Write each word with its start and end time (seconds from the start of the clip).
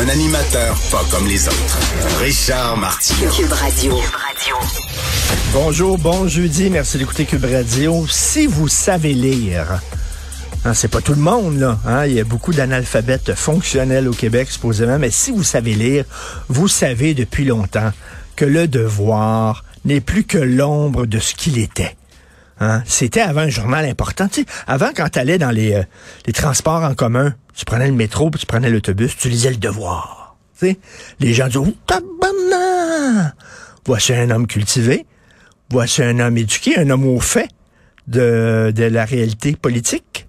Un 0.00 0.08
animateur 0.08 0.76
pas 0.90 1.04
comme 1.10 1.26
les 1.26 1.46
autres. 1.46 1.78
Richard 2.20 2.76
Martineau. 2.76 3.30
Cube 3.30 3.52
Radio. 3.52 3.94
Bonjour, 5.52 5.98
bon 5.98 6.26
jeudi, 6.26 6.70
merci 6.70 6.98
d'écouter 6.98 7.24
Cube 7.24 7.44
Radio. 7.44 8.06
Si 8.08 8.46
vous 8.46 8.68
savez 8.68 9.12
lire, 9.12 9.80
hein, 10.64 10.74
c'est 10.74 10.88
pas 10.88 11.00
tout 11.02 11.12
le 11.12 11.20
monde, 11.20 11.58
là. 11.58 11.78
Hein, 11.86 12.06
il 12.06 12.14
y 12.14 12.20
a 12.20 12.24
beaucoup 12.24 12.52
d'analphabètes 12.52 13.34
fonctionnels 13.34 14.08
au 14.08 14.12
Québec, 14.12 14.50
supposément, 14.50 14.98
mais 14.98 15.10
si 15.10 15.30
vous 15.30 15.44
savez 15.44 15.74
lire, 15.74 16.04
vous 16.48 16.68
savez 16.68 17.14
depuis 17.14 17.44
longtemps 17.44 17.92
que 18.34 18.44
le 18.44 18.68
devoir 18.68 19.64
n'est 19.84 20.00
plus 20.00 20.24
que 20.24 20.38
l'ombre 20.38 21.06
de 21.06 21.18
ce 21.18 21.34
qu'il 21.34 21.58
était. 21.58 21.96
Hein? 22.60 22.82
C'était 22.86 23.20
avant 23.20 23.42
un 23.42 23.48
journal 23.48 23.84
important. 23.84 24.28
Avant, 24.66 24.90
quand 24.94 25.08
tu 25.08 25.18
allais 25.18 25.38
dans 25.38 25.50
les, 25.50 25.74
euh, 25.74 25.82
les 26.26 26.32
transports 26.32 26.82
en 26.82 26.94
commun, 26.94 27.34
tu 27.54 27.64
prenais 27.64 27.86
le 27.86 27.94
métro, 27.94 28.30
puis 28.30 28.40
tu 28.40 28.46
prenais 28.46 28.70
l'autobus, 28.70 29.16
tu 29.16 29.28
lisais 29.28 29.50
le 29.50 29.56
devoir. 29.56 30.22
Les 31.20 31.34
gens 31.34 31.46
disaient, 31.46 31.58
oh, 31.58 31.74
tabarnak! 31.86 33.34
Voici 33.84 34.14
un 34.14 34.30
homme 34.30 34.46
cultivé, 34.46 35.06
voici 35.70 36.02
un 36.02 36.18
homme 36.20 36.38
éduqué, 36.38 36.78
un 36.78 36.88
homme 36.90 37.06
au 37.06 37.18
fait 37.18 37.48
de, 38.06 38.72
la 38.76 39.04
réalité 39.04 39.56
politique. 39.56 40.26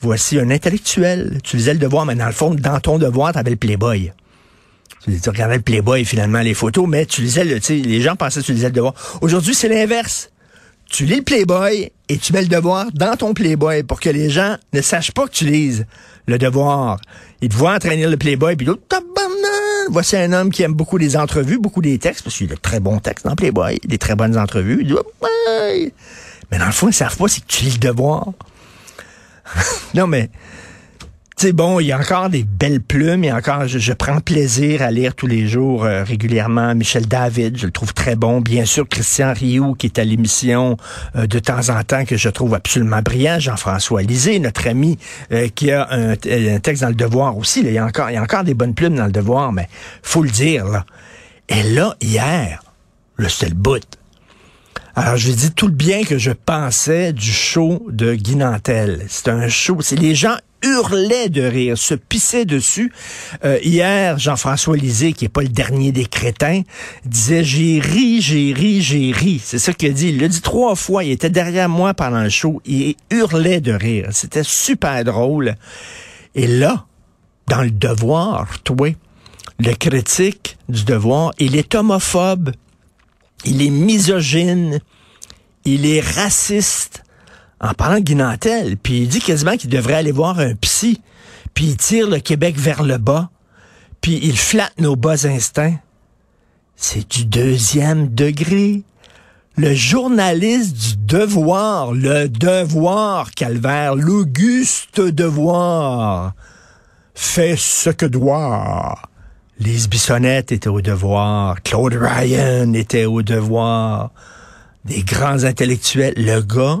Voici 0.00 0.38
un 0.38 0.50
intellectuel. 0.50 1.40
Tu 1.42 1.56
lisais 1.56 1.74
le 1.74 1.80
devoir, 1.80 2.06
mais 2.06 2.14
dans 2.14 2.26
le 2.26 2.32
fond, 2.32 2.54
dans 2.54 2.80
ton 2.80 2.98
devoir, 2.98 3.32
tu 3.32 3.38
avais 3.38 3.50
le 3.50 3.56
Playboy. 3.56 4.12
Tu, 5.04 5.20
tu 5.20 5.28
regardais 5.28 5.56
le 5.56 5.62
Playboy, 5.62 6.04
finalement, 6.04 6.40
les 6.40 6.54
photos, 6.54 6.86
mais 6.88 7.04
tu 7.04 7.20
lisais 7.20 7.44
le, 7.44 7.58
les 7.68 8.00
gens 8.00 8.16
pensaient 8.16 8.40
que 8.40 8.46
tu 8.46 8.52
lisais 8.52 8.68
le 8.68 8.72
devoir. 8.72 8.94
Aujourd'hui, 9.20 9.54
c'est 9.54 9.68
l'inverse 9.68 10.30
tu 10.90 11.04
lis 11.04 11.16
le 11.16 11.22
Playboy 11.22 11.90
et 12.08 12.18
tu 12.18 12.32
mets 12.32 12.42
le 12.42 12.48
devoir 12.48 12.86
dans 12.92 13.16
ton 13.16 13.34
Playboy 13.34 13.82
pour 13.82 14.00
que 14.00 14.08
les 14.08 14.30
gens 14.30 14.56
ne 14.72 14.80
sachent 14.80 15.12
pas 15.12 15.26
que 15.26 15.32
tu 15.32 15.44
lises 15.44 15.86
le 16.26 16.38
devoir. 16.38 16.98
Ils 17.40 17.48
te 17.48 17.54
voient 17.54 17.74
entraîner 17.74 18.06
le 18.06 18.16
Playboy, 18.16 18.56
puis 18.56 18.66
l'autre! 18.66 18.82
Voici 19.90 20.16
un 20.16 20.32
homme 20.32 20.50
qui 20.50 20.62
aime 20.62 20.74
beaucoup 20.74 20.98
les 20.98 21.16
entrevues, 21.16 21.58
beaucoup 21.58 21.80
des 21.80 21.98
textes, 21.98 22.22
parce 22.22 22.36
qu'il 22.36 22.52
a 22.52 22.54
de 22.54 22.60
très 22.60 22.80
bons 22.80 22.98
textes 22.98 23.24
dans 23.26 23.34
Playboy, 23.34 23.78
des 23.84 23.96
très 23.96 24.14
bonnes 24.14 24.36
entrevues. 24.36 24.78
Il 24.82 24.88
dit, 24.88 24.92
Ouais. 24.92 25.92
Mais 26.50 26.58
dans 26.58 26.66
le 26.66 26.72
fond, 26.72 26.88
ils 26.88 26.94
savent 26.94 27.16
pas, 27.16 27.28
c'est 27.28 27.40
que 27.40 27.46
tu 27.46 27.64
lis 27.64 27.72
le 27.72 27.88
devoir. 27.88 28.26
non, 29.94 30.06
mais 30.06 30.30
c'est 31.40 31.52
bon, 31.52 31.78
il 31.78 31.86
y 31.86 31.92
a 31.92 31.98
encore 31.98 32.30
des 32.30 32.42
belles 32.42 32.80
plumes, 32.80 33.22
a 33.22 33.36
encore, 33.36 33.68
je, 33.68 33.92
prends 33.92 34.18
plaisir 34.18 34.82
à 34.82 34.90
lire 34.90 35.14
tous 35.14 35.28
les 35.28 35.46
jours 35.46 35.84
euh, 35.84 36.02
régulièrement 36.02 36.74
Michel 36.74 37.06
David, 37.06 37.56
je 37.56 37.66
le 37.66 37.70
trouve 37.70 37.94
très 37.94 38.16
bon. 38.16 38.40
Bien 38.40 38.64
sûr, 38.64 38.88
Christian 38.88 39.32
Rioux, 39.34 39.74
qui 39.74 39.86
est 39.86 40.00
à 40.00 40.04
l'émission 40.04 40.76
euh, 41.14 41.28
de 41.28 41.38
temps 41.38 41.68
en 41.68 41.84
temps, 41.84 42.04
que 42.04 42.16
je 42.16 42.28
trouve 42.28 42.54
absolument 42.54 43.02
brillant. 43.02 43.38
Jean-François 43.38 44.02
Lisée, 44.02 44.40
notre 44.40 44.66
ami, 44.66 44.98
euh, 45.30 45.46
qui 45.54 45.70
a 45.70 45.86
un, 45.92 46.14
un, 46.14 46.58
texte 46.58 46.82
dans 46.82 46.88
le 46.88 46.96
Devoir 46.96 47.36
aussi. 47.36 47.62
Là, 47.62 47.70
il, 47.70 47.74
y 47.74 47.78
a 47.78 47.86
encore, 47.86 48.10
il 48.10 48.14
y 48.14 48.16
a 48.16 48.22
encore 48.22 48.42
des 48.42 48.54
bonnes 48.54 48.74
plumes 48.74 48.96
dans 48.96 49.06
le 49.06 49.12
Devoir, 49.12 49.52
mais 49.52 49.68
faut 50.02 50.24
le 50.24 50.30
dire. 50.30 50.64
Là. 50.64 50.84
Et 51.48 51.62
là, 51.62 51.94
hier, 52.00 52.64
le 53.16 53.28
bout. 53.54 53.84
Alors, 54.96 55.16
je 55.16 55.30
dis 55.30 55.52
tout 55.52 55.68
le 55.68 55.72
bien 55.72 56.02
que 56.02 56.18
je 56.18 56.32
pensais 56.32 57.12
du 57.12 57.30
show 57.30 57.86
de 57.88 58.16
Guy 58.16 58.34
Nantel. 58.34 59.04
C'est 59.08 59.28
un 59.28 59.48
show, 59.48 59.78
c'est 59.80 59.94
les 59.94 60.16
gens 60.16 60.36
hurlaient 60.62 61.28
de 61.28 61.42
rire, 61.42 61.78
se 61.78 61.94
pissaient 61.94 62.44
dessus. 62.44 62.92
Euh, 63.44 63.58
hier, 63.62 64.18
Jean-François 64.18 64.76
Lisée, 64.76 65.12
qui 65.12 65.24
est 65.24 65.28
pas 65.28 65.42
le 65.42 65.48
dernier 65.48 65.92
des 65.92 66.06
crétins, 66.06 66.62
disait 67.04 67.44
j'ai 67.44 67.80
ri, 67.80 68.20
j'ai 68.20 68.52
ri, 68.52 68.82
j'ai 68.82 69.12
ri. 69.12 69.40
C'est 69.42 69.58
ça 69.58 69.72
qu'il 69.72 69.90
a 69.90 69.92
dit. 69.92 70.08
Il 70.08 70.20
l'a 70.20 70.28
dit 70.28 70.40
trois 70.40 70.74
fois. 70.74 71.04
Il 71.04 71.10
était 71.10 71.30
derrière 71.30 71.68
moi 71.68 71.94
pendant 71.94 72.22
le 72.22 72.30
show. 72.30 72.60
Il 72.64 72.94
hurlait 73.10 73.60
de 73.60 73.72
rire. 73.72 74.08
C'était 74.12 74.42
super 74.42 75.04
drôle. 75.04 75.54
Et 76.34 76.46
là, 76.46 76.86
dans 77.48 77.62
le 77.62 77.70
devoir, 77.70 78.60
toi, 78.62 78.94
le 79.58 79.74
critique 79.74 80.58
du 80.68 80.84
devoir, 80.84 81.32
il 81.38 81.56
est 81.56 81.74
homophobe, 81.74 82.52
il 83.44 83.62
est 83.62 83.70
misogyne, 83.70 84.80
il 85.64 85.86
est 85.86 86.00
raciste 86.00 87.02
en 87.60 87.74
parlant 87.74 87.98
de 87.98 88.04
Guinantel, 88.04 88.76
puis 88.76 89.00
il 89.02 89.08
dit 89.08 89.20
quasiment 89.20 89.56
qu'il 89.56 89.70
devrait 89.70 89.94
aller 89.94 90.12
voir 90.12 90.38
un 90.38 90.54
psy, 90.54 91.00
puis 91.54 91.66
il 91.66 91.76
tire 91.76 92.08
le 92.08 92.20
Québec 92.20 92.56
vers 92.56 92.82
le 92.82 92.98
bas, 92.98 93.30
puis 94.00 94.20
il 94.22 94.38
flatte 94.38 94.78
nos 94.78 94.96
bas 94.96 95.26
instincts. 95.26 95.78
C'est 96.76 97.10
du 97.10 97.24
deuxième 97.24 98.14
degré. 98.14 98.82
Le 99.56 99.74
journaliste 99.74 100.76
du 100.76 100.96
devoir, 100.98 101.92
le 101.92 102.28
devoir, 102.28 103.32
calvaire, 103.32 103.96
l'auguste 103.96 105.00
devoir, 105.00 106.34
fait 107.14 107.56
ce 107.56 107.90
que 107.90 108.06
doit. 108.06 108.94
Lise 109.58 109.88
Bissonnette 109.88 110.52
était 110.52 110.68
au 110.68 110.80
devoir, 110.80 111.60
Claude 111.64 111.98
Ryan 112.00 112.72
était 112.74 113.06
au 113.06 113.22
devoir, 113.22 114.12
des 114.84 115.02
grands 115.02 115.42
intellectuels. 115.42 116.14
Le 116.16 116.40
gars, 116.40 116.78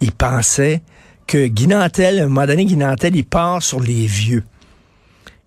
il 0.00 0.12
pensait 0.12 0.82
que 1.26 1.46
Guinantel, 1.46 2.20
à 2.20 2.24
un 2.24 2.28
moment 2.28 2.46
donné, 2.46 2.64
Guinantel, 2.64 3.16
il 3.16 3.24
part 3.24 3.62
sur 3.62 3.80
les 3.80 4.06
vieux. 4.06 4.44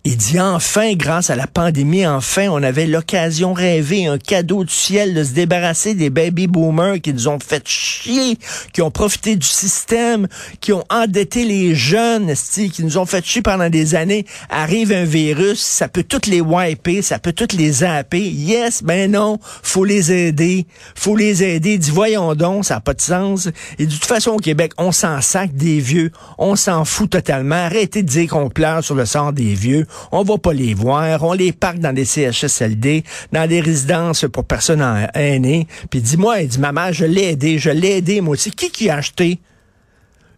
Il 0.04 0.16
dit 0.16 0.40
enfin, 0.40 0.94
grâce 0.94 1.30
à 1.30 1.36
la 1.36 1.46
pandémie, 1.46 2.04
enfin, 2.08 2.48
on 2.50 2.64
avait 2.64 2.88
l'occasion 2.88 3.52
rêvée, 3.52 4.06
un 4.06 4.18
cadeau 4.18 4.64
du 4.64 4.72
ciel 4.72 5.14
de 5.14 5.22
se 5.22 5.30
débarrasser 5.30 5.94
des 5.94 6.10
baby 6.10 6.48
boomers 6.48 7.00
qui 7.00 7.14
nous 7.14 7.28
ont 7.28 7.38
fait 7.38 7.62
chier, 7.68 8.36
qui 8.72 8.82
ont 8.82 8.90
profité 8.90 9.36
du 9.36 9.46
système, 9.46 10.26
qui 10.60 10.72
ont 10.72 10.82
endetté 10.90 11.44
les 11.44 11.76
jeunes, 11.76 12.32
qui 12.34 12.82
nous 12.82 12.98
ont 12.98 13.06
fait 13.06 13.24
chier 13.24 13.42
pendant 13.42 13.70
des 13.70 13.94
années. 13.94 14.26
Arrive 14.50 14.90
un 14.90 15.04
virus, 15.04 15.60
ça 15.60 15.86
peut 15.86 16.02
toutes 16.02 16.26
les 16.26 16.40
wiper, 16.40 17.00
ça 17.00 17.20
peut 17.20 17.32
toutes 17.32 17.52
les 17.52 17.70
zapper. 17.70 18.28
Yes, 18.28 18.82
ben 18.82 19.08
non, 19.08 19.38
faut 19.62 19.84
les 19.84 20.10
aider, 20.10 20.66
faut 20.96 21.14
les 21.14 21.44
aider. 21.44 21.74
Il 21.74 21.78
dit 21.78 21.92
voyons 21.92 22.34
donc, 22.34 22.64
ça 22.64 22.74
n'a 22.74 22.80
pas 22.80 22.94
de 22.94 23.00
sens. 23.00 23.50
Et 23.78 23.86
de 23.86 23.92
toute 23.92 24.04
façon, 24.04 24.32
au 24.32 24.38
Québec, 24.38 24.72
on 24.78 24.90
s'en 24.90 25.20
sac 25.20 25.54
des 25.54 25.78
vieux, 25.78 26.10
on 26.38 26.56
s'en 26.56 26.84
fout 26.84 27.08
totalement. 27.08 27.54
Arrêtez 27.54 28.02
de 28.02 28.08
dire 28.08 28.30
qu'on 28.30 28.50
pleure 28.50 28.82
sur 28.82 28.96
le 28.96 29.06
sort 29.06 29.32
des 29.32 29.54
vieux 29.54 29.86
on 30.10 30.22
va 30.22 30.38
pas 30.38 30.52
les 30.52 30.74
voir, 30.74 31.22
on 31.22 31.32
les 31.32 31.52
parque 31.52 31.78
dans 31.78 31.92
des 31.92 32.04
CHSLD, 32.04 33.04
dans 33.32 33.48
des 33.48 33.60
résidences 33.60 34.26
pour 34.32 34.44
personnes 34.44 34.84
aînées. 35.14 35.66
Puis 35.90 36.00
dis-moi, 36.00 36.40
il 36.40 36.48
dit, 36.48 36.58
maman, 36.58 36.92
je 36.92 37.04
l'ai 37.04 37.30
aidé, 37.30 37.58
je 37.58 37.70
l'ai 37.70 37.98
aidé, 37.98 38.20
moi 38.20 38.32
aussi. 38.32 38.50
Qui 38.50 38.70
qui 38.70 38.90
a 38.90 38.96
acheté 38.96 39.40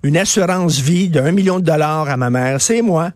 une 0.02 0.16
assurance 0.16 0.78
vie 0.80 1.08
de 1.08 1.20
1 1.20 1.32
million 1.32 1.58
de 1.58 1.64
dollars 1.64 2.08
à 2.08 2.16
ma 2.16 2.30
mère? 2.30 2.60
C'est 2.60 2.82
moi. 2.82 3.10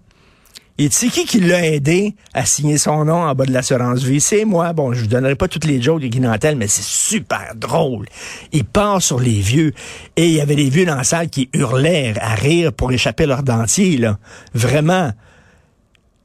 Et 0.80 0.88
sais 0.92 1.08
qui 1.08 1.24
qui 1.24 1.40
l'a 1.40 1.66
aidé 1.66 2.14
à 2.34 2.46
signer 2.46 2.78
son 2.78 3.04
nom 3.04 3.16
en 3.16 3.34
bas 3.34 3.44
de 3.44 3.52
l'assurance 3.52 4.04
vie? 4.04 4.20
C'est 4.20 4.44
moi. 4.44 4.72
Bon, 4.72 4.92
je 4.92 5.00
vous 5.00 5.06
donnerai 5.08 5.34
pas 5.34 5.48
toutes 5.48 5.64
les 5.64 5.82
jokes 5.82 6.00
de 6.00 6.06
Guinantel, 6.06 6.54
mais 6.54 6.68
c'est 6.68 6.84
super 6.84 7.54
drôle. 7.56 8.06
Il 8.52 8.64
part 8.64 9.02
sur 9.02 9.18
les 9.18 9.40
vieux. 9.40 9.72
Et 10.14 10.26
il 10.28 10.34
y 10.34 10.40
avait 10.40 10.54
des 10.54 10.70
vieux 10.70 10.86
dans 10.86 10.94
la 10.94 11.02
salle 11.02 11.30
qui 11.30 11.50
hurlaient 11.52 12.14
à 12.20 12.36
rire 12.36 12.72
pour 12.72 12.92
échapper 12.92 13.26
leur 13.26 13.42
dentier, 13.42 13.96
là. 13.96 14.18
Vraiment. 14.54 15.10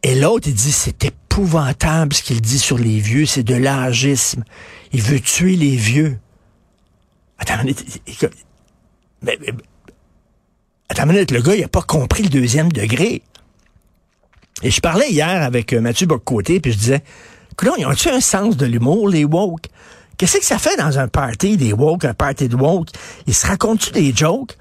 Et 0.03 0.15
l'autre, 0.15 0.47
il 0.49 0.53
dit, 0.53 0.71
c'est 0.71 1.05
épouvantable 1.05 2.13
ce 2.13 2.21
qu'il 2.21 2.41
dit 2.41 2.59
sur 2.59 2.77
les 2.77 2.99
vieux, 2.99 3.25
c'est 3.25 3.43
de 3.43 3.55
l'âgisme. 3.55 4.43
Il 4.91 5.01
veut 5.01 5.19
tuer 5.19 5.55
les 5.55 5.75
vieux. 5.75 6.19
Attends. 7.39 7.63
Mais, 9.21 9.37
mais, 9.39 9.53
attends 10.89 11.03
une 11.03 11.13
minute, 11.13 11.31
le 11.31 11.41
gars, 11.41 11.55
il 11.55 11.63
a 11.63 11.69
pas 11.69 11.81
compris 11.81 12.23
le 12.23 12.29
deuxième 12.29 12.71
degré. 12.71 13.23
Et 14.61 14.71
je 14.71 14.81
parlais 14.81 15.09
hier 15.09 15.41
avec 15.41 15.73
euh, 15.73 15.81
Mathieu 15.81 16.05
Boccoté, 16.05 16.59
puis 16.59 16.73
je 16.73 16.77
disais, 16.77 17.03
écoute, 17.51 17.69
ils 17.77 17.85
ont-tu 17.85 18.09
un 18.09 18.21
sens 18.21 18.57
de 18.57 18.65
l'humour, 18.65 19.09
les 19.09 19.25
woke? 19.25 19.67
Qu'est-ce 20.17 20.37
que 20.37 20.45
ça 20.45 20.59
fait 20.59 20.77
dans 20.77 20.99
un 20.99 21.07
party, 21.07 21.57
des 21.57 21.73
woke, 21.73 22.05
un 22.05 22.13
party 22.13 22.47
de 22.47 22.55
woke? 22.55 22.89
Ils 23.25 23.33
se 23.33 23.47
racontent-tu 23.47 23.91
des 23.91 24.13
jokes? 24.15 24.57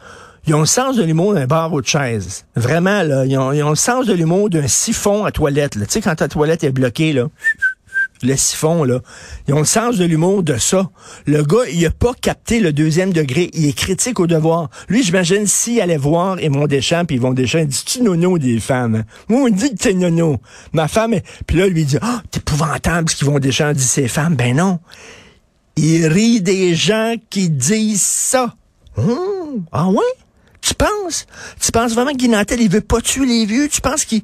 Ils 0.47 0.55
ont 0.55 0.61
le 0.61 0.67
sens 0.67 0.97
de 0.97 1.05
l'humour 1.05 1.35
d'un 1.35 1.47
bar 1.47 1.73
ou 1.73 1.81
de 1.81 1.87
chaise. 1.87 2.45
Vraiment, 2.57 3.03
là, 3.03 3.25
ils 3.25 3.39
ont, 3.39 3.53
ils 3.53 3.63
ont 3.63 3.71
le 3.71 3.77
sens 3.77 4.07
de 4.07 4.13
l'humour 4.13 4.51
d'un 4.51 4.67
siphon 4.67 5.25
à 5.25 5.31
toilette. 5.31 5.73
Tu 5.73 5.85
sais, 5.89 6.01
quand 6.01 6.17
ta 6.17 6.29
toilette 6.29 6.65
est 6.65 6.73
bloquée, 6.73 7.13
là, 7.13 7.29
le 8.23 8.37
siphon, 8.37 8.85
là. 8.85 9.01
Ils 9.49 9.55
ont 9.55 9.61
le 9.61 9.65
sens 9.65 9.97
de 9.97 10.05
l'humour 10.05 10.43
de 10.43 10.57
ça. 10.57 10.91
Le 11.27 11.43
gars, 11.43 11.69
il 11.73 11.85
a 11.87 11.91
pas 11.91 12.13
capté 12.21 12.61
le 12.61 12.73
deuxième 12.73 13.13
degré. 13.13 13.51
Il 13.53 13.67
est 13.67 13.73
critique 13.73 14.21
au 14.21 14.27
devoir. 14.27 14.71
Lui, 14.89 15.03
j'imagine, 15.03 15.47
s'il 15.47 15.81
allait 15.81 15.97
voir 15.97 16.39
Aimon 16.41 16.67
Deschamps, 16.67 17.05
puis 17.05 17.17
Yvon 17.17 17.33
Deschamps, 17.33 17.59
il 17.59 17.67
dit, 17.67 17.83
tu 17.85 18.03
nono 18.03 18.39
des 18.39 18.61
femmes? 18.61 18.97
Hein? 18.97 19.05
Moi, 19.29 19.41
on 19.43 19.49
dit 19.49 19.71
que 19.71 19.77
t'es 19.77 19.95
nono. 19.95 20.39
Ma 20.73 20.89
femme, 20.89 21.15
puis 21.47 21.57
là, 21.57 21.67
lui, 21.67 21.85
dit, 21.85 21.99
oh, 22.01 22.19
t'es 22.31 22.39
épouvantable 22.39 23.11
ce 23.11 23.17
qu'Yvon 23.17 23.39
Deschamps 23.39 23.73
dit 23.73 23.83
ses 23.83 24.09
femmes. 24.09 24.37
Ben 24.37 24.57
non. 24.57 24.79
Il 25.77 26.07
rit 26.07 26.41
des 26.41 26.75
gens 26.75 27.15
qui 27.31 27.51
disent 27.51 28.03
ça. 28.03 28.55
Hum, 28.97 29.65
ah 29.73 29.89
ouais? 29.89 29.97
Tu 30.63 30.75
penses? 30.75 31.27
Tu 31.61 31.73
penses 31.73 31.93
vraiment 31.93 32.13
que 32.13 32.17
Guy 32.17 32.31
il 32.61 32.71
veut 32.71 32.81
pas 32.81 33.01
tuer 33.01 33.27
les 33.27 33.45
vieux? 33.45 33.69
Tu 33.69 33.81
penses 33.81 34.05
qu'il... 34.05 34.23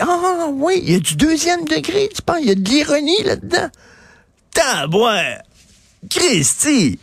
Ah 0.00 0.48
oui, 0.52 0.80
il 0.82 0.92
y 0.92 0.94
a 0.96 0.98
du 0.98 1.14
deuxième 1.14 1.64
degré, 1.64 2.08
tu 2.14 2.22
penses? 2.22 2.38
Il 2.40 2.48
y 2.48 2.50
a 2.50 2.54
de 2.54 2.68
l'ironie 2.68 3.22
là-dedans. 3.22 3.68
Tabouin! 4.52 5.36
Christy! 6.08 6.98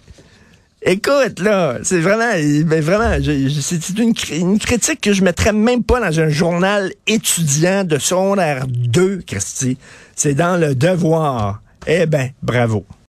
Écoute, 0.81 1.39
là, 1.39 1.80
c'est 1.83 2.00
vraiment, 2.00 2.33
ben 2.65 2.81
vraiment, 2.81 3.18
c'est 3.62 3.89
une, 4.00 4.13
une, 4.31 4.59
critique 4.59 5.01
que 5.01 5.12
je 5.12 5.24
mettrais 5.24 5.51
même 5.51 5.83
pas 5.83 6.00
dans 6.00 6.19
un 6.19 6.30
journal 6.30 6.94
étudiant 7.07 7.83
de 7.83 7.98
secondaire 7.98 8.68
2, 8.68 9.24
Christy. 9.25 9.77
C'est 10.15 10.36
dans 10.36 10.56
le 10.57 10.75
devoir. 10.75 11.62
Eh 11.88 12.06
ben, 12.06 12.30
bravo. 12.42 12.86